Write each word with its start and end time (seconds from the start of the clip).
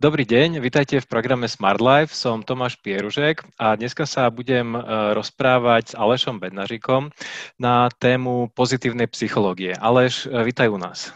Dobrý 0.00 0.24
deň, 0.24 0.64
vitajte 0.64 0.96
v 0.96 1.10
programe 1.12 1.44
Smart 1.44 1.76
Life. 1.76 2.16
Som 2.16 2.40
Tomáš 2.40 2.80
Pieružek 2.80 3.44
a 3.60 3.76
dneska 3.76 4.08
sa 4.08 4.32
budem 4.32 4.72
e, 4.72 4.80
rozprávať 5.12 5.92
s 5.92 5.94
Alešom 6.00 6.40
Bednaříkom 6.40 7.12
na 7.60 7.92
tému 8.00 8.48
pozitívnej 8.56 9.12
psychológie. 9.12 9.76
Aleš, 9.76 10.24
e, 10.24 10.40
vitaj 10.40 10.72
u 10.72 10.80
nás. 10.80 11.12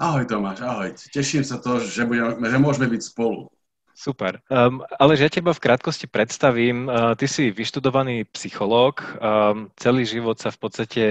Ahoj 0.00 0.24
Tomáš, 0.24 0.64
ahoj. 0.64 0.96
Teším 1.12 1.44
sa 1.44 1.60
to, 1.60 1.84
že, 1.84 2.08
budeme, 2.08 2.40
že 2.48 2.56
môžeme 2.56 2.88
byť 2.96 3.02
spolu. 3.12 3.52
Super. 3.94 4.42
Um, 4.50 4.82
ale 4.98 5.14
že 5.14 5.30
ja 5.30 5.30
teba 5.30 5.54
v 5.54 5.62
krátkosti 5.62 6.10
predstavím. 6.10 6.90
Uh, 6.90 7.14
ty 7.14 7.30
si 7.30 7.54
vyštudovaný 7.54 8.26
psychológ. 8.34 8.98
Um, 9.22 9.70
celý 9.78 10.02
život 10.02 10.34
sa 10.42 10.50
v 10.50 10.58
podstate 10.58 11.02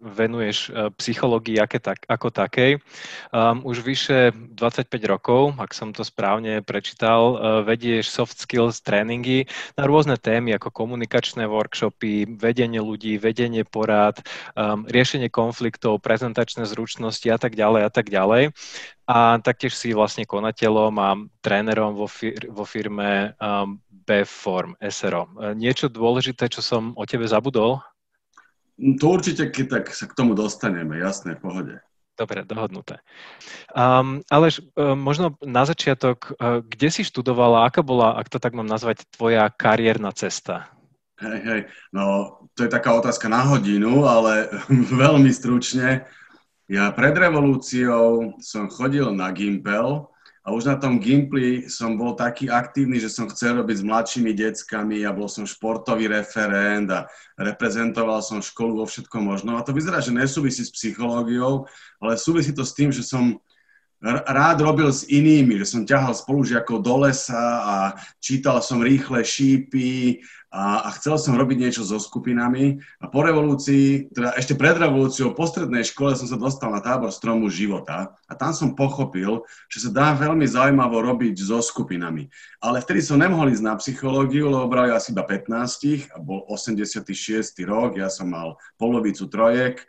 venuješ 0.00 0.72
uh, 0.72 0.88
psychológii 0.96 1.60
aké 1.60 1.76
tak, 1.84 2.08
ako 2.08 2.32
takej. 2.32 2.80
Um, 3.28 3.60
už 3.68 3.84
vyše 3.84 4.32
25 4.56 4.88
rokov, 5.04 5.52
ak 5.60 5.76
som 5.76 5.92
to 5.92 6.00
správne 6.00 6.64
prečítal, 6.64 7.36
uh, 7.36 7.38
vedieš 7.60 8.08
soft 8.08 8.40
skills 8.40 8.80
tréningy 8.80 9.44
na 9.76 9.84
rôzne 9.84 10.16
témy 10.16 10.56
ako 10.56 10.72
komunikačné 10.72 11.44
workshopy, 11.44 12.40
vedenie 12.40 12.80
ľudí, 12.80 13.20
vedenie 13.20 13.68
porád, 13.68 14.24
um, 14.56 14.88
riešenie 14.88 15.28
konfliktov, 15.28 16.00
prezentačné 16.00 16.64
zručnosti 16.64 17.28
a 17.28 17.36
tak 17.36 17.52
ďalej 17.52 17.82
a 17.84 17.90
tak 17.92 18.08
ďalej 18.08 18.56
a 19.10 19.42
taktiež 19.42 19.74
si 19.74 19.90
vlastne 19.90 20.22
konateľom 20.22 20.94
a 21.02 21.18
trénerom 21.42 21.98
vo, 21.98 22.06
fir- 22.06 22.46
vo 22.46 22.62
firme 22.62 23.34
um, 23.42 23.82
B-Form, 24.06 24.78
SRO. 24.78 25.26
E, 25.34 25.58
niečo 25.58 25.90
dôležité, 25.90 26.46
čo 26.46 26.62
som 26.62 26.94
o 26.94 27.02
tebe 27.02 27.26
zabudol? 27.26 27.82
To 28.78 29.04
určite, 29.10 29.50
keď 29.50 29.66
tak 29.66 29.84
sa 29.90 30.06
k 30.06 30.14
tomu 30.14 30.38
dostaneme, 30.38 30.94
jasné, 31.02 31.34
v 31.34 31.42
pohode. 31.42 31.74
Dobre, 32.14 32.46
dohodnuté. 32.46 33.02
Um, 33.74 34.22
ale 34.30 34.54
um, 34.78 34.94
možno 34.94 35.34
na 35.42 35.66
začiatok, 35.66 36.30
uh, 36.38 36.62
kde 36.62 36.88
si 36.94 37.02
študovala, 37.02 37.66
aká 37.66 37.82
bola, 37.82 38.14
ak 38.14 38.30
to 38.30 38.38
tak 38.38 38.54
mám 38.54 38.70
nazvať, 38.70 39.10
tvoja 39.10 39.50
kariérna 39.50 40.14
cesta? 40.14 40.70
Hej, 41.18 41.40
hej, 41.44 41.60
no 41.92 42.36
to 42.54 42.64
je 42.64 42.70
taká 42.72 42.94
otázka 42.94 43.26
na 43.26 43.42
hodinu, 43.42 44.06
ale 44.06 44.48
veľmi 45.02 45.34
stručne. 45.34 46.06
Ja 46.70 46.86
pred 46.94 47.18
revolúciou 47.18 48.38
som 48.38 48.70
chodil 48.70 49.10
na 49.10 49.34
Gimpel 49.34 50.06
a 50.46 50.54
už 50.54 50.70
na 50.70 50.78
tom 50.78 51.02
Gimpli 51.02 51.66
som 51.66 51.98
bol 51.98 52.14
taký 52.14 52.46
aktívny, 52.46 53.02
že 53.02 53.10
som 53.10 53.26
chcel 53.26 53.58
robiť 53.58 53.82
s 53.82 53.86
mladšími 53.90 54.30
deckami 54.30 55.02
a 55.02 55.10
bol 55.10 55.26
som 55.26 55.42
športový 55.42 56.06
referent 56.06 56.86
a 56.94 57.10
reprezentoval 57.42 58.22
som 58.22 58.38
školu 58.38 58.78
vo 58.78 58.86
všetkom 58.86 59.18
možnom. 59.18 59.58
A 59.58 59.66
to 59.66 59.74
vyzerá, 59.74 59.98
že 59.98 60.14
nesúvisí 60.14 60.62
s 60.62 60.70
psychológiou, 60.70 61.66
ale 61.98 62.14
súvisí 62.14 62.54
to 62.54 62.62
s 62.62 62.70
tým, 62.70 62.94
že 62.94 63.02
som 63.02 63.42
rád 64.02 64.64
robil 64.64 64.88
s 64.88 65.04
inými, 65.04 65.60
že 65.60 65.76
som 65.76 65.84
ťahal 65.84 66.16
spolužiakov 66.16 66.80
do 66.80 67.04
lesa 67.04 67.44
a 67.60 67.74
čítal 68.16 68.64
som 68.64 68.80
rýchle 68.80 69.20
šípy 69.20 70.24
a, 70.50 70.88
a 70.88 70.98
chcel 70.98 71.20
som 71.20 71.36
robiť 71.36 71.56
niečo 71.60 71.82
so 71.84 72.00
skupinami. 72.00 72.80
A 72.98 73.06
po 73.12 73.22
revolúcii, 73.22 74.10
teda 74.10 74.34
ešte 74.40 74.56
pred 74.56 74.74
revolúciou, 74.80 75.36
po 75.36 75.44
strednej 75.44 75.84
škole 75.84 76.16
som 76.16 76.26
sa 76.26 76.40
dostal 76.40 76.72
na 76.72 76.80
tábor 76.80 77.12
stromu 77.12 77.52
života 77.52 78.16
a 78.26 78.32
tam 78.34 78.56
som 78.56 78.72
pochopil, 78.72 79.44
že 79.68 79.86
sa 79.86 79.90
dá 79.92 80.06
veľmi 80.16 80.48
zaujímavo 80.48 81.04
robiť 81.04 81.36
so 81.36 81.60
skupinami. 81.60 82.32
Ale 82.64 82.80
vtedy 82.80 83.04
som 83.04 83.20
nemohol 83.20 83.52
ísť 83.52 83.64
na 83.68 83.76
psychológiu, 83.76 84.48
lebo 84.48 84.64
brali 84.66 84.96
asi 84.96 85.12
iba 85.12 85.28
15 85.28 86.10
a 86.10 86.18
bol 86.18 86.48
86. 86.48 87.04
rok, 87.68 88.00
ja 88.00 88.08
som 88.08 88.32
mal 88.32 88.56
polovicu 88.80 89.28
trojek, 89.28 89.84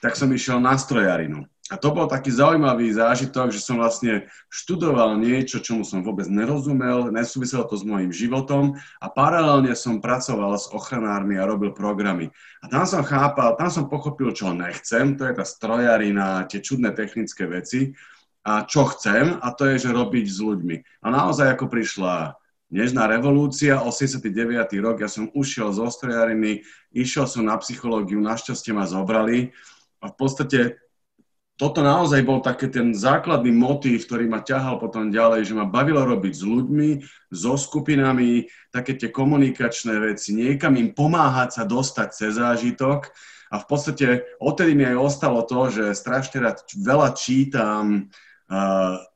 tak 0.00 0.14
som 0.14 0.30
išiel 0.30 0.62
na 0.62 0.78
strojarinu. 0.78 1.50
A 1.66 1.74
to 1.74 1.90
bol 1.90 2.06
taký 2.06 2.30
zaujímavý 2.30 2.94
zážitok, 2.94 3.50
že 3.50 3.58
som 3.58 3.82
vlastne 3.82 4.30
študoval 4.46 5.18
niečo, 5.18 5.58
čomu 5.58 5.82
som 5.82 6.06
vôbec 6.06 6.30
nerozumel, 6.30 7.10
nesúviselo 7.10 7.66
to 7.66 7.74
s 7.74 7.82
môjim 7.82 8.14
životom 8.14 8.78
a 9.02 9.06
paralelne 9.10 9.74
som 9.74 9.98
pracoval 9.98 10.54
s 10.54 10.70
ochranármi 10.70 11.34
a 11.34 11.48
robil 11.48 11.74
programy. 11.74 12.30
A 12.62 12.70
tam 12.70 12.86
som 12.86 13.02
chápal, 13.02 13.58
tam 13.58 13.66
som 13.66 13.90
pochopil, 13.90 14.30
čo 14.30 14.54
nechcem, 14.54 15.18
to 15.18 15.26
je 15.26 15.34
tá 15.34 15.42
strojarina, 15.42 16.46
tie 16.46 16.62
čudné 16.62 16.94
technické 16.94 17.50
veci 17.50 17.98
a 18.46 18.62
čo 18.62 18.86
chcem 18.94 19.34
a 19.34 19.50
to 19.50 19.66
je, 19.74 19.90
že 19.90 19.96
robiť 19.96 20.26
s 20.30 20.38
ľuďmi. 20.38 20.76
A 21.02 21.06
naozaj 21.10 21.58
ako 21.58 21.66
prišla 21.66 22.38
Nežná 22.66 23.06
revolúcia, 23.06 23.78
89. 23.78 24.26
rok, 24.82 24.98
ja 24.98 25.06
som 25.06 25.30
ušiel 25.38 25.70
zo 25.70 25.86
strojariny, 25.86 26.66
išiel 26.90 27.30
som 27.30 27.46
na 27.46 27.54
psychológiu, 27.62 28.18
našťastie 28.18 28.74
ma 28.74 28.82
zobrali 28.90 29.54
a 30.02 30.10
v 30.10 30.14
podstate 30.18 30.58
toto 31.56 31.80
naozaj 31.80 32.20
bol 32.20 32.44
taký 32.44 32.68
ten 32.68 32.92
základný 32.92 33.48
motív, 33.48 34.04
ktorý 34.04 34.28
ma 34.28 34.44
ťahal 34.44 34.76
potom 34.76 35.08
ďalej, 35.08 35.48
že 35.48 35.56
ma 35.56 35.64
bavilo 35.64 36.04
robiť 36.04 36.32
s 36.36 36.44
ľuďmi, 36.44 36.88
so 37.32 37.56
skupinami, 37.56 38.44
také 38.68 38.92
tie 38.92 39.08
komunikačné 39.08 39.96
veci, 39.96 40.36
niekam 40.36 40.76
im 40.76 40.92
pomáhať 40.92 41.60
sa 41.60 41.64
dostať 41.64 42.08
cez 42.12 42.36
zážitok. 42.36 43.08
A 43.46 43.62
v 43.62 43.66
podstate 43.70 44.06
odtedy 44.42 44.74
mi 44.74 44.84
aj 44.84 44.98
ostalo 44.98 45.40
to, 45.46 45.70
že 45.70 45.94
strašne 45.94 46.42
rád 46.42 46.66
veľa 46.76 47.14
čítam, 47.14 48.10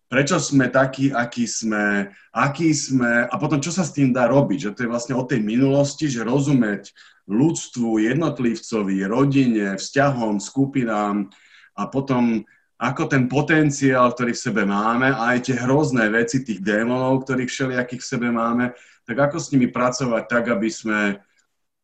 prečo 0.06 0.38
sme 0.38 0.70
takí, 0.70 1.10
akí 1.10 1.50
sme, 1.50 2.14
akí 2.30 2.70
sme 2.70 3.26
a 3.26 3.34
potom 3.36 3.58
čo 3.58 3.74
sa 3.74 3.82
s 3.82 3.90
tým 3.90 4.14
dá 4.14 4.30
robiť. 4.30 4.70
Že 4.70 4.70
to 4.70 4.82
je 4.86 4.92
vlastne 4.92 5.14
o 5.18 5.26
tej 5.26 5.42
minulosti, 5.42 6.06
že 6.06 6.22
rozumieť 6.22 6.94
ľudstvu, 7.26 8.06
jednotlivcovi, 8.06 9.02
rodine, 9.06 9.74
vzťahom, 9.74 10.38
skupinám, 10.38 11.30
a 11.76 11.86
potom 11.86 12.42
ako 12.81 13.12
ten 13.12 13.28
potenciál, 13.28 14.08
ktorý 14.08 14.32
v 14.32 14.44
sebe 14.48 14.62
máme 14.64 15.12
a 15.12 15.36
aj 15.36 15.53
tie 15.53 15.56
hrozné 15.60 16.08
veci 16.08 16.41
tých 16.41 16.64
démonov, 16.64 17.28
ktorých 17.28 17.53
všelijakých 17.53 18.00
v 18.00 18.10
sebe 18.16 18.28
máme, 18.32 18.72
tak 19.04 19.16
ako 19.20 19.36
s 19.36 19.53
nimi 19.53 19.69
pracovať 19.69 20.25
tak, 20.25 20.48
aby 20.48 20.69
sme 20.72 21.20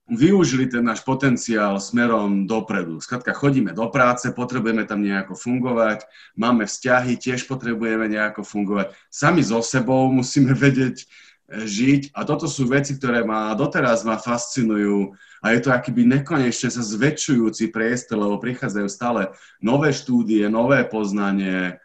využili 0.07 0.71
ten 0.71 0.87
náš 0.87 1.03
potenciál 1.03 1.83
smerom 1.83 2.47
dopredu. 2.47 3.03
Skladka, 3.03 3.35
chodíme 3.35 3.75
do 3.75 3.91
práce, 3.91 4.31
potrebujeme 4.31 4.87
tam 4.87 5.03
nejako 5.03 5.35
fungovať, 5.35 6.07
máme 6.39 6.63
vzťahy, 6.65 7.19
tiež 7.19 7.51
potrebujeme 7.51 8.07
nejako 8.07 8.47
fungovať. 8.47 8.95
Sami 9.11 9.43
so 9.43 9.59
sebou 9.61 10.07
musíme 10.15 10.55
vedieť 10.65 11.05
žiť 11.47 12.11
a 12.11 12.27
toto 12.27 12.51
sú 12.51 12.67
veci, 12.67 12.99
ktoré 12.99 13.23
ma 13.23 13.55
doteraz 13.55 14.03
ma 14.03 14.19
fascinujú 14.19 15.15
a 15.47 15.55
je 15.55 15.61
to 15.63 15.71
akýby 15.71 16.03
nekonečne 16.03 16.75
sa 16.75 16.83
zväčšujúci 16.83 17.71
priestor, 17.71 18.19
lebo 18.19 18.43
prichádzajú 18.43 18.89
stále 18.91 19.31
nové 19.63 19.95
štúdie, 19.95 20.51
nové 20.51 20.83
poznanie. 20.83 21.79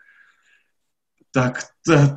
Tak, 1.29 1.61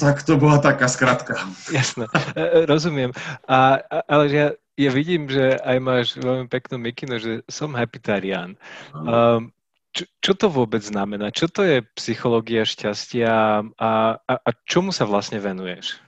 tak 0.00 0.24
to 0.24 0.40
bola 0.40 0.58
taká 0.58 0.88
skratka. 0.88 1.36
Jasné, 1.70 2.08
e, 2.32 2.40
e, 2.40 2.60
rozumiem. 2.64 3.12
A, 3.44 3.78
ale 4.08 4.24
ja, 4.32 4.46
ja 4.74 4.90
vidím, 4.90 5.28
že 5.28 5.60
aj 5.60 5.78
máš 5.84 6.06
veľmi 6.16 6.48
peknú 6.48 6.80
mikinu, 6.80 7.20
že 7.20 7.44
som 7.46 7.76
happytarian. 7.76 8.56
Um, 8.96 9.54
čo, 9.94 10.04
čo 10.18 10.32
to 10.34 10.50
vôbec 10.50 10.82
znamená? 10.82 11.30
Čo 11.30 11.46
to 11.46 11.62
je 11.62 11.86
psychológia 11.94 12.66
šťastia 12.66 13.62
a, 13.78 13.92
a, 14.18 14.34
a 14.34 14.50
čomu 14.66 14.90
sa 14.90 15.06
vlastne 15.06 15.38
venuješ? 15.38 16.02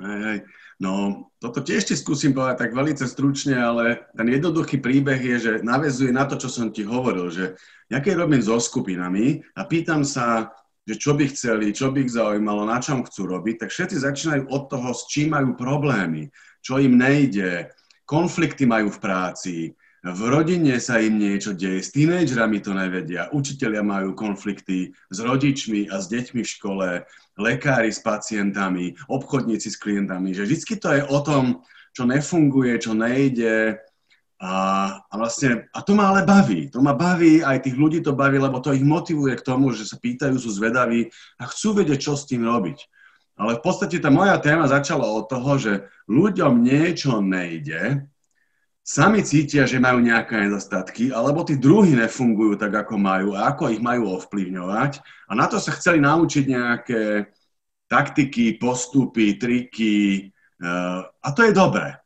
Hej, 0.00 0.20
hej. 0.24 0.38
No, 0.78 1.26
toto 1.42 1.58
tiež 1.58 1.90
ti 1.90 1.94
skúsim 1.98 2.30
povedať 2.30 2.62
tak 2.62 2.70
veľmi 2.70 2.94
stručne, 2.94 3.58
ale 3.58 4.06
ten 4.14 4.30
jednoduchý 4.30 4.78
príbeh 4.78 5.18
je, 5.18 5.36
že 5.42 5.52
navezuje 5.66 6.14
na 6.14 6.22
to, 6.22 6.38
čo 6.38 6.46
som 6.46 6.70
ti 6.70 6.86
hovoril, 6.86 7.34
že 7.34 7.58
ja 7.90 7.98
keď 7.98 8.14
robím 8.22 8.38
so 8.38 8.62
skupinami 8.62 9.42
a 9.58 9.66
pýtam 9.66 10.06
sa, 10.06 10.54
že 10.86 10.94
čo 10.94 11.18
by 11.18 11.34
chceli, 11.34 11.74
čo 11.74 11.90
by 11.90 12.06
ich 12.06 12.14
zaujímalo, 12.14 12.62
na 12.62 12.78
čom 12.78 13.02
chcú 13.02 13.26
robiť, 13.26 13.66
tak 13.66 13.74
všetci 13.74 13.96
začínajú 14.06 14.42
od 14.46 14.62
toho, 14.70 14.94
s 14.94 15.10
čím 15.10 15.34
majú 15.34 15.58
problémy, 15.58 16.30
čo 16.62 16.78
im 16.78 16.94
nejde, 16.94 17.74
konflikty 18.06 18.62
majú 18.62 18.94
v 18.94 19.02
práci, 19.02 19.56
v 20.06 20.20
rodine 20.30 20.78
sa 20.78 21.02
im 21.02 21.18
niečo 21.18 21.58
deje, 21.58 21.82
s 21.82 21.90
tínejdžerami 21.90 22.62
to 22.62 22.70
nevedia, 22.70 23.26
učitelia 23.34 23.82
majú 23.82 24.14
konflikty 24.14 24.94
s 25.10 25.18
rodičmi 25.18 25.90
a 25.90 25.98
s 25.98 26.06
deťmi 26.06 26.40
v 26.46 26.52
škole, 26.54 26.88
lekári 27.38 27.94
s 27.94 28.02
pacientami, 28.02 28.98
obchodníci 29.06 29.70
s 29.70 29.78
klientami, 29.78 30.34
že 30.34 30.44
vždy 30.44 30.74
to 30.76 30.88
je 30.90 31.02
o 31.06 31.18
tom, 31.22 31.62
čo 31.94 32.02
nefunguje, 32.04 32.76
čo 32.82 32.92
nejde 32.92 33.78
a, 34.38 34.54
a 35.02 35.14
vlastne, 35.18 35.66
a 35.74 35.82
to 35.82 35.98
ma 35.98 36.14
ale 36.14 36.22
baví, 36.22 36.70
to 36.70 36.78
ma 36.78 36.94
baví, 36.94 37.42
aj 37.42 37.66
tých 37.66 37.74
ľudí 37.74 37.98
to 38.02 38.14
baví, 38.14 38.38
lebo 38.38 38.62
to 38.62 38.70
ich 38.70 38.86
motivuje 38.86 39.34
k 39.34 39.46
tomu, 39.46 39.74
že 39.74 39.82
sa 39.82 39.98
pýtajú, 39.98 40.38
sú 40.38 40.50
zvedaví 40.54 41.10
a 41.38 41.50
chcú 41.50 41.82
vedieť, 41.82 41.98
čo 41.98 42.14
s 42.14 42.26
tým 42.26 42.46
robiť. 42.46 42.78
Ale 43.38 43.58
v 43.58 43.62
podstate 43.62 44.02
tá 44.02 44.10
moja 44.10 44.38
téma 44.38 44.66
začala 44.66 45.06
od 45.06 45.30
toho, 45.30 45.58
že 45.58 45.72
ľuďom 46.10 46.58
niečo 46.58 47.22
nejde, 47.22 48.06
sami 48.88 49.20
cítia, 49.20 49.68
že 49.68 49.76
majú 49.76 50.00
nejaké 50.00 50.48
nedostatky, 50.48 51.12
alebo 51.12 51.44
tí 51.44 51.60
druhí 51.60 51.92
nefungujú 51.92 52.56
tak, 52.56 52.72
ako 52.72 52.96
majú 52.96 53.36
a 53.36 53.52
ako 53.52 53.68
ich 53.68 53.84
majú 53.84 54.16
ovplyvňovať. 54.16 55.04
A 55.28 55.36
na 55.36 55.44
to 55.44 55.60
sa 55.60 55.76
chceli 55.76 56.00
naučiť 56.00 56.44
nejaké 56.48 57.28
taktiky, 57.84 58.56
postupy, 58.56 59.36
triky 59.36 60.24
eh, 60.24 61.00
a 61.04 61.28
to 61.36 61.44
je 61.44 61.52
dobré. 61.52 62.00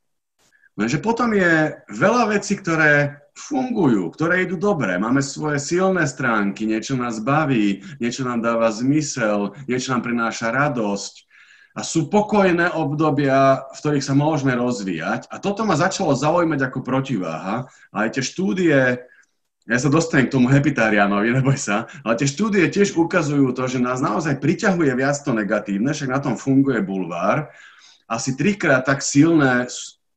Lenže 0.75 0.99
potom 0.99 1.31
je 1.31 1.70
veľa 1.87 2.34
vecí, 2.34 2.58
ktoré 2.58 3.23
fungujú, 3.38 4.11
ktoré 4.11 4.43
idú 4.43 4.58
dobre. 4.58 4.99
Máme 4.99 5.23
svoje 5.23 5.62
silné 5.62 6.05
stránky, 6.11 6.67
niečo 6.67 6.99
nás 6.99 7.23
baví, 7.23 7.79
niečo 8.02 8.26
nám 8.26 8.43
dáva 8.43 8.73
zmysel, 8.75 9.55
niečo 9.70 9.94
nám 9.94 10.02
prináša 10.02 10.50
radosť. 10.50 11.31
A 11.72 11.80
sú 11.80 12.12
pokojné 12.12 12.76
obdobia, 12.76 13.64
v 13.72 13.78
ktorých 13.80 14.04
sa 14.04 14.12
môžeme 14.12 14.52
rozvíjať. 14.52 15.32
A 15.32 15.40
toto 15.40 15.64
ma 15.64 15.72
začalo 15.72 16.12
zaujímať 16.12 16.69
ako 16.69 16.84
protiváha. 16.84 17.64
A 17.88 17.96
aj 18.04 18.20
tie 18.20 18.24
štúdie, 18.24 18.78
ja 19.64 19.78
sa 19.80 19.88
dostanem 19.88 20.28
k 20.28 20.34
tomu 20.36 20.52
hepitariánovi, 20.52 21.32
neboj 21.32 21.56
sa, 21.56 21.88
ale 22.04 22.20
tie 22.20 22.28
štúdie 22.28 22.69
tiež 22.69 22.92
ukazujú 22.92 23.56
to, 23.56 23.64
že 23.64 23.80
nás 23.80 24.04
naozaj 24.04 24.36
priťahuje 24.36 24.92
viac 24.92 25.16
to 25.24 25.32
negatívne, 25.32 25.96
však 25.96 26.12
na 26.12 26.20
tom 26.20 26.36
funguje 26.36 26.84
bulvár. 26.84 27.48
Asi 28.04 28.36
trikrát 28.36 28.84
tak 28.84 29.00
silné 29.00 29.64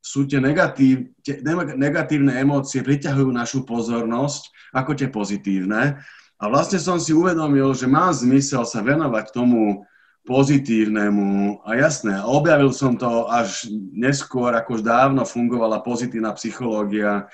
sú 0.04 0.28
tie, 0.28 0.44
negatív, 0.44 1.16
tie 1.24 1.40
negatívne 1.80 2.36
emócie, 2.36 2.84
priťahujú 2.84 3.32
našu 3.32 3.64
pozornosť 3.64 4.76
ako 4.76 4.92
tie 4.92 5.08
pozitívne. 5.08 6.04
A 6.36 6.44
vlastne 6.52 6.84
som 6.84 7.00
si 7.00 7.16
uvedomil, 7.16 7.72
že 7.72 7.88
má 7.88 8.12
zmysel 8.12 8.68
sa 8.68 8.84
venovať 8.84 9.32
tomu, 9.32 9.88
pozitívnemu 10.26 11.62
a 11.62 11.78
jasné, 11.78 12.18
objavil 12.26 12.74
som 12.74 12.98
to 12.98 13.30
až 13.30 13.70
neskôr, 13.94 14.52
ako 14.58 14.82
už 14.82 14.84
dávno 14.84 15.22
fungovala 15.22 15.86
pozitívna 15.86 16.34
psychológia, 16.34 17.30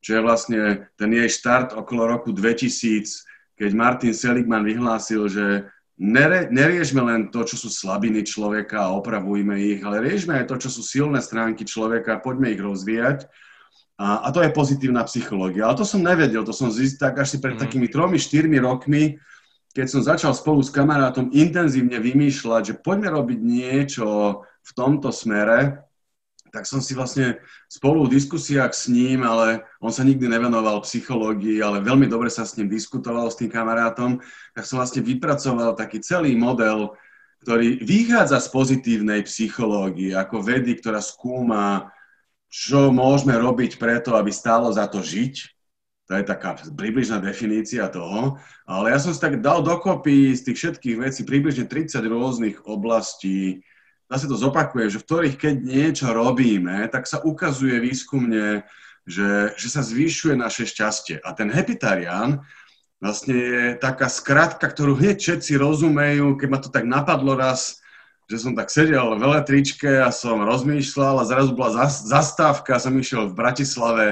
čo 0.00 0.18
je 0.18 0.24
vlastne 0.24 0.60
ten 0.96 1.12
jej 1.12 1.28
štart 1.28 1.76
okolo 1.76 2.08
roku 2.08 2.32
2000, 2.32 3.54
keď 3.54 3.70
Martin 3.76 4.16
Seligman 4.16 4.64
vyhlásil, 4.64 5.28
že 5.28 5.46
nere, 6.00 6.48
neriešme 6.50 7.04
len 7.04 7.20
to, 7.28 7.44
čo 7.44 7.54
sú 7.54 7.68
slabiny 7.68 8.24
človeka 8.24 8.88
a 8.88 8.96
opravujme 8.96 9.54
ich, 9.60 9.80
ale 9.84 10.02
riešme 10.02 10.42
aj 10.42 10.48
to, 10.50 10.56
čo 10.66 10.68
sú 10.72 10.82
silné 10.82 11.20
stránky 11.22 11.62
človeka, 11.68 12.18
poďme 12.24 12.50
ich 12.50 12.58
rozvíjať. 12.58 13.28
A, 14.00 14.26
a 14.26 14.28
to 14.34 14.42
je 14.42 14.50
pozitívna 14.50 15.06
psychológia. 15.06 15.68
Ale 15.68 15.78
to 15.78 15.86
som 15.86 16.02
nevedel, 16.02 16.42
to 16.42 16.50
som 16.50 16.72
zistil 16.72 16.98
tak 17.06 17.22
až 17.22 17.36
si 17.36 17.38
pred 17.38 17.54
mm. 17.54 17.62
takými 17.62 17.86
tromi, 17.86 18.18
štyrmi 18.18 18.58
rokmi, 18.58 19.20
keď 19.72 19.86
som 19.88 20.04
začal 20.04 20.32
spolu 20.36 20.60
s 20.60 20.68
kamarátom 20.68 21.32
intenzívne 21.32 21.96
vymýšľať, 21.96 22.62
že 22.62 22.78
poďme 22.80 23.08
robiť 23.08 23.38
niečo 23.40 24.06
v 24.44 24.70
tomto 24.76 25.08
smere, 25.08 25.80
tak 26.52 26.68
som 26.68 26.84
si 26.84 26.92
vlastne 26.92 27.40
spolu 27.64 28.04
v 28.04 28.20
diskusiách 28.20 28.76
s 28.76 28.92
ním, 28.92 29.24
ale 29.24 29.64
on 29.80 29.88
sa 29.88 30.04
nikdy 30.04 30.28
nevenoval 30.28 30.84
psychológii, 30.84 31.64
ale 31.64 31.80
veľmi 31.80 32.04
dobre 32.04 32.28
sa 32.28 32.44
s 32.44 32.60
ním 32.60 32.68
diskutoval 32.68 33.32
s 33.32 33.40
tým 33.40 33.48
kamarátom, 33.48 34.20
tak 34.52 34.68
som 34.68 34.76
vlastne 34.76 35.00
vypracoval 35.00 35.72
taký 35.72 36.04
celý 36.04 36.36
model, 36.36 36.92
ktorý 37.42 37.80
vychádza 37.80 38.38
z 38.44 38.48
pozitívnej 38.52 39.24
psychológie, 39.24 40.12
ako 40.12 40.44
vedy, 40.44 40.76
ktorá 40.76 41.00
skúma, 41.00 41.88
čo 42.52 42.92
môžeme 42.92 43.32
robiť 43.32 43.80
preto, 43.80 44.12
aby 44.12 44.28
stálo 44.28 44.68
za 44.68 44.84
to 44.84 45.00
žiť, 45.00 45.61
to 46.10 46.18
je 46.18 46.24
taká 46.26 46.58
približná 46.74 47.22
definícia 47.22 47.86
toho. 47.86 48.36
Ale 48.66 48.90
ja 48.90 48.98
som 48.98 49.14
si 49.14 49.22
tak 49.22 49.38
dal 49.38 49.62
dokopy 49.62 50.34
z 50.34 50.50
tých 50.50 50.58
všetkých 50.58 50.96
vecí 50.98 51.22
približne 51.22 51.70
30 51.70 52.02
rôznych 52.04 52.56
oblastí. 52.66 53.62
Zase 54.10 54.26
to 54.28 54.36
zopakujem, 54.36 54.90
že 54.90 55.00
v 55.00 55.06
ktorých 55.06 55.36
keď 55.38 55.54
niečo 55.62 56.10
robíme, 56.10 56.90
tak 56.90 57.06
sa 57.06 57.22
ukazuje 57.22 57.80
výskumne, 57.80 58.66
že, 59.06 59.54
že 59.56 59.68
sa 59.70 59.80
zvyšuje 59.80 60.34
naše 60.36 60.66
šťastie. 60.68 61.22
A 61.22 61.32
ten 61.32 61.48
hepitarián 61.48 62.42
vlastne 63.02 63.34
je 63.34 63.64
taká 63.78 64.06
skratka, 64.06 64.62
ktorú 64.62 64.98
hneď 64.98 65.18
všetci 65.18 65.58
rozumejú, 65.58 66.38
keď 66.38 66.48
ma 66.50 66.58
to 66.62 66.70
tak 66.70 66.86
napadlo 66.86 67.34
raz, 67.34 67.82
že 68.30 68.38
som 68.38 68.54
tak 68.54 68.70
sedel 68.70 69.18
v 69.18 69.22
električke 69.26 70.02
a 70.02 70.14
som 70.14 70.38
rozmýšľal 70.46 71.22
a 71.22 71.28
zrazu 71.28 71.52
bola 71.58 71.90
zastávka, 71.90 72.78
som 72.78 72.94
išiel 72.94 73.30
v 73.30 73.38
Bratislave 73.38 74.06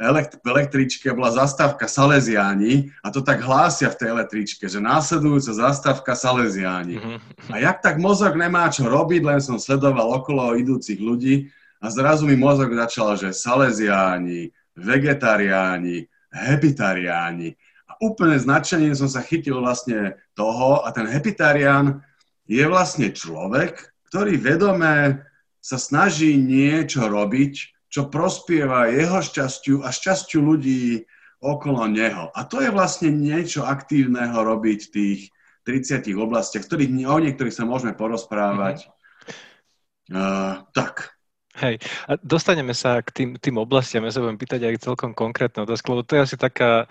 elekt- 0.00 0.40
v 0.40 0.46
električke 0.48 1.12
bola 1.12 1.32
zastávka 1.32 1.84
Salesiáni 1.88 2.88
a 3.04 3.12
to 3.12 3.20
tak 3.20 3.44
hlásia 3.44 3.92
v 3.92 3.98
tej 3.98 4.08
električke, 4.14 4.64
že 4.68 4.80
následujúca 4.80 5.52
zastávka 5.52 6.12
Salesiáni. 6.16 6.96
Mm-hmm. 6.96 7.52
A 7.52 7.54
jak 7.60 7.84
tak 7.84 7.96
mozog 8.00 8.36
nemá 8.36 8.72
čo 8.72 8.88
robiť, 8.88 9.22
len 9.24 9.40
som 9.44 9.60
sledoval 9.60 10.22
okolo 10.22 10.56
idúcich 10.56 11.00
ľudí 11.00 11.52
a 11.82 11.90
zrazu 11.90 12.24
mi 12.24 12.38
mozog 12.38 12.72
začal, 12.72 13.18
že 13.18 13.36
Salesiáni, 13.36 14.48
vegetariáni, 14.78 16.08
hepitariáni. 16.32 17.52
A 17.90 17.92
úplne 18.00 18.40
značením 18.40 18.96
som 18.96 19.10
sa 19.10 19.20
chytil 19.20 19.60
vlastne 19.60 20.16
toho 20.32 20.80
a 20.80 20.88
ten 20.94 21.04
hepitarián 21.04 22.00
je 22.48 22.64
vlastne 22.64 23.12
človek, 23.12 23.92
ktorý 24.08 24.40
vedome 24.40 25.24
sa 25.62 25.78
snaží 25.78 26.34
niečo 26.34 27.06
robiť, 27.06 27.54
čo 27.92 28.08
prospieva 28.08 28.88
jeho 28.88 29.20
šťastiu 29.20 29.84
a 29.84 29.92
šťastiu 29.92 30.40
ľudí 30.40 31.04
okolo 31.44 31.84
neho. 31.92 32.32
A 32.32 32.48
to 32.48 32.64
je 32.64 32.72
vlastne 32.72 33.12
niečo 33.12 33.68
aktívneho 33.68 34.40
robiť 34.40 34.80
v 34.88 34.92
tých 34.96 35.20
30 35.68 36.16
oblastiach, 36.16 36.64
ktorých 36.64 36.90
o 37.04 37.18
niektorých 37.20 37.52
sa 37.52 37.68
môžeme 37.68 37.92
porozprávať. 37.92 38.88
Mm-hmm. 38.88 40.16
Uh, 40.16 40.64
tak. 40.72 41.12
Hej, 41.52 41.84
a 42.08 42.16
dostaneme 42.24 42.72
sa 42.72 43.04
k 43.04 43.12
tým, 43.12 43.28
tým 43.36 43.60
oblastiam. 43.60 44.02
Ja 44.08 44.16
sa 44.16 44.24
budem 44.24 44.40
pýtať 44.40 44.72
aj 44.72 44.88
celkom 44.88 45.12
konkrétne 45.12 45.68
otázku, 45.68 45.92
lebo 45.92 46.02
to 46.08 46.16
je 46.16 46.24
asi 46.24 46.36
taká 46.40 46.88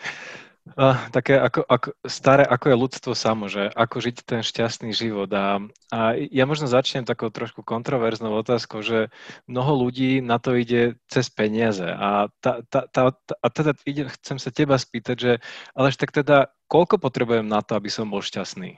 Uh, 0.61 0.93
také 1.09 1.41
ako, 1.41 1.65
ako, 1.65 1.89
staré, 2.05 2.45
ako 2.45 2.65
je 2.69 2.81
ľudstvo 2.85 3.11
samo, 3.17 3.49
že 3.49 3.73
ako 3.73 3.97
žiť 3.97 4.15
ten 4.21 4.45
šťastný 4.45 4.93
život. 4.93 5.25
A, 5.33 5.57
a 5.89 6.13
ja 6.13 6.45
možno 6.45 6.69
začnem 6.69 7.01
takou 7.01 7.33
trošku 7.33 7.65
kontroverznou 7.65 8.29
otázkou, 8.29 8.85
že 8.85 9.09
mnoho 9.49 9.89
ľudí 9.89 10.21
na 10.21 10.37
to 10.37 10.53
ide 10.53 11.01
cez 11.09 11.33
peniaze. 11.33 11.89
A, 11.89 12.29
tá, 12.45 12.61
tá, 12.69 12.85
tá, 12.93 13.09
a 13.17 13.47
teda 13.49 13.73
ide, 13.89 14.05
chcem 14.21 14.37
sa 14.37 14.53
teba 14.53 14.77
spýtať, 14.77 15.17
že 15.17 15.31
ale 15.73 15.97
tak 15.97 16.13
teda 16.13 16.53
koľko 16.69 17.01
potrebujem 17.01 17.49
na 17.49 17.65
to, 17.65 17.73
aby 17.73 17.89
som 17.89 18.13
bol 18.13 18.21
šťastný? 18.21 18.77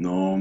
No, 0.00 0.40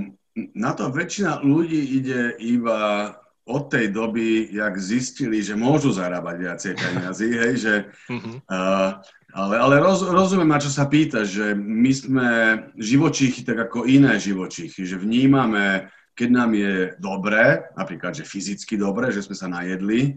na 0.55 0.71
to 0.71 0.87
väčšina 0.87 1.43
ľudí 1.43 1.99
ide 1.99 2.39
iba 2.39 3.11
od 3.43 3.67
tej 3.67 3.91
doby, 3.91 4.47
jak 4.55 4.79
zistili, 4.79 5.43
že 5.43 5.59
môžu 5.59 5.91
zarábať 5.91 6.35
viacej 6.39 6.73
peniazy, 6.79 7.27
hej, 7.43 7.53
že 7.59 7.73
uh, 8.47 9.03
ale, 9.33 9.55
ale 9.59 9.75
roz, 9.81 10.05
rozumiem, 10.05 10.47
na 10.47 10.61
čo 10.61 10.71
sa 10.71 10.87
pýta, 10.87 11.27
že 11.27 11.51
my 11.57 11.91
sme 11.91 12.29
živočíchy 12.79 13.43
tak 13.43 13.67
ako 13.67 13.83
iné 13.89 14.15
živočíchy, 14.15 14.87
že 14.87 14.95
vnímame, 14.95 15.91
keď 16.15 16.29
nám 16.29 16.51
je 16.55 16.75
dobré, 17.01 17.67
napríklad, 17.75 18.15
že 18.15 18.29
fyzicky 18.29 18.79
dobré, 18.79 19.11
že 19.11 19.25
sme 19.25 19.35
sa 19.35 19.51
najedli, 19.51 20.15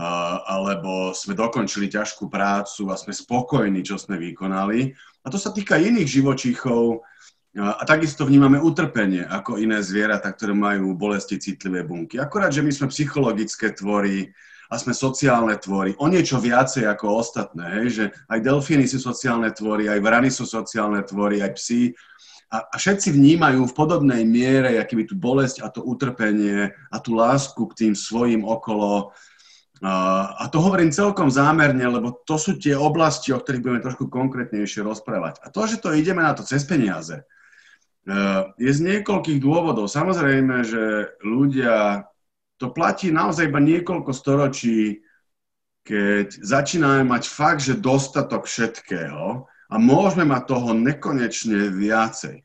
uh, 0.00 0.40
alebo 0.48 1.12
sme 1.12 1.36
dokončili 1.36 1.92
ťažkú 1.92 2.32
prácu 2.32 2.88
a 2.88 2.96
sme 2.96 3.12
spokojní, 3.12 3.84
čo 3.84 4.00
sme 4.00 4.16
vykonali. 4.16 4.94
A 5.20 5.26
to 5.28 5.36
sa 5.36 5.52
týka 5.52 5.76
iných 5.76 6.08
živočíchov, 6.08 7.04
a 7.54 7.82
takisto 7.86 8.26
vnímame 8.26 8.58
utrpenie 8.58 9.22
ako 9.30 9.62
iné 9.62 9.78
zvieratá, 9.78 10.34
ktoré 10.34 10.50
majú 10.50 10.90
bolesti 10.98 11.38
citlivé 11.38 11.86
bunky. 11.86 12.18
Akorát, 12.18 12.50
že 12.50 12.66
my 12.66 12.74
sme 12.74 12.90
psychologické 12.90 13.70
tvory, 13.70 14.34
a 14.72 14.80
sme 14.80 14.96
sociálne 14.96 15.54
tvory. 15.60 15.94
O 16.00 16.10
niečo 16.10 16.40
viacej 16.40 16.88
ako 16.88 17.20
ostatné, 17.20 17.64
hej? 17.78 17.86
že 17.92 18.04
aj 18.26 18.38
delfíny 18.42 18.88
sú 18.88 18.98
sociálne 18.98 19.52
tvory, 19.54 19.86
aj 19.86 20.00
vrany 20.00 20.34
sú 20.34 20.48
sociálne 20.48 21.04
tvory, 21.04 21.44
aj 21.44 21.52
psi. 21.54 21.94
A, 22.50 22.64
a 22.72 22.74
všetci 22.74 23.14
vnímajú 23.14 23.70
v 23.70 23.76
podobnej 23.76 24.26
miere, 24.26 24.82
aký 24.82 24.98
by 24.98 25.04
tú 25.06 25.14
bolesť 25.14 25.62
a 25.62 25.70
to 25.70 25.84
utrpenie 25.84 26.74
a 26.90 26.96
tú 26.98 27.14
lásku 27.14 27.60
k 27.70 27.86
tým 27.86 27.94
svojim 27.94 28.42
okolo. 28.42 29.14
A, 29.84 30.48
to 30.48 30.58
hovorím 30.58 30.94
celkom 30.94 31.28
zámerne, 31.28 31.84
lebo 31.84 32.24
to 32.24 32.40
sú 32.40 32.56
tie 32.56 32.72
oblasti, 32.72 33.30
o 33.30 33.38
ktorých 33.38 33.62
budeme 33.62 33.84
trošku 33.84 34.08
konkrétnejšie 34.08 34.80
rozprávať. 34.80 35.44
A 35.44 35.52
to, 35.52 35.68
že 35.68 35.82
to 35.82 35.92
ideme 35.92 36.24
na 36.24 36.32
to 36.32 36.46
cez 36.46 36.64
peniaze, 36.64 37.26
je 38.60 38.70
z 38.70 38.80
niekoľkých 38.84 39.40
dôvodov. 39.40 39.88
Samozrejme, 39.88 40.60
že 40.64 41.16
ľudia 41.24 42.04
to 42.60 42.70
platí 42.70 43.10
naozaj 43.10 43.48
iba 43.48 43.60
niekoľko 43.60 44.12
storočí, 44.12 45.02
keď 45.84 46.40
začíname 46.40 47.04
mať 47.04 47.28
fakt, 47.28 47.60
že 47.64 47.76
dostatok 47.76 48.48
všetkého 48.48 49.44
a 49.48 49.74
môžeme 49.76 50.24
mať 50.24 50.42
toho 50.48 50.70
nekonečne 50.72 51.72
viacej. 51.72 52.44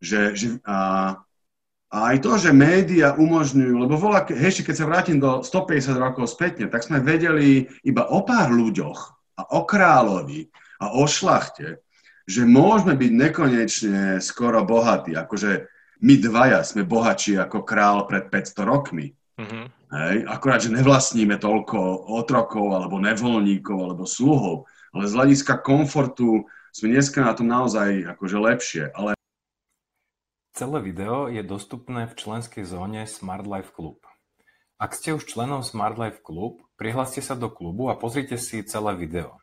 Že, 0.00 0.20
že, 0.38 0.46
a, 0.64 0.78
a 1.90 1.96
aj 2.14 2.16
to, 2.22 2.32
že 2.38 2.54
médiá 2.54 3.18
umožňujú, 3.18 3.74
lebo 3.74 3.94
volá, 3.98 4.22
hej, 4.26 4.62
keď 4.62 4.74
sa 4.74 4.88
vrátim 4.88 5.18
do 5.18 5.42
150 5.42 5.98
rokov 5.98 6.30
spätne, 6.30 6.70
tak 6.70 6.86
sme 6.86 7.02
vedeli 7.02 7.66
iba 7.82 8.06
o 8.06 8.22
pár 8.22 8.54
ľuďoch 8.54 9.00
a 9.38 9.42
o 9.54 9.66
kráľovi 9.66 10.46
a 10.80 10.94
o 10.94 11.04
šlachte, 11.10 11.82
že 12.30 12.46
môžeme 12.46 12.94
byť 12.94 13.10
nekonečne 13.10 14.22
skoro 14.22 14.62
bohatí. 14.62 15.18
Akože 15.18 15.66
my 15.98 16.14
dvaja 16.22 16.62
sme 16.62 16.86
bohatší 16.86 17.42
ako 17.42 17.66
král 17.66 18.06
pred 18.06 18.30
500 18.30 18.62
rokmi. 18.62 19.10
Mm-hmm. 19.34 19.64
Hej, 19.90 20.16
akurát, 20.30 20.62
že 20.62 20.70
nevlastníme 20.70 21.34
toľko 21.42 22.06
otrokov, 22.14 22.78
alebo 22.78 23.02
nevoľníkov, 23.02 23.74
alebo 23.74 24.06
sluhov, 24.06 24.70
ale 24.94 25.10
z 25.10 25.16
hľadiska 25.18 25.58
komfortu 25.66 26.46
sme 26.70 26.94
dneska 26.94 27.26
na 27.26 27.34
tom 27.34 27.50
naozaj 27.50 28.06
akože 28.14 28.38
lepšie. 28.38 28.84
Ale... 28.94 29.18
Celé 30.54 30.78
video 30.78 31.26
je 31.26 31.42
dostupné 31.42 32.06
v 32.06 32.14
členskej 32.14 32.62
zóne 32.62 33.02
Smart 33.10 33.42
Life 33.42 33.74
Club. 33.74 33.98
Ak 34.78 34.94
ste 34.94 35.18
už 35.18 35.26
členom 35.26 35.66
Smart 35.66 35.98
Life 35.98 36.22
Club, 36.22 36.62
prihláste 36.78 37.18
sa 37.18 37.34
do 37.34 37.50
klubu 37.50 37.90
a 37.90 37.98
pozrite 37.98 38.38
si 38.38 38.62
celé 38.62 38.94
video. 38.94 39.42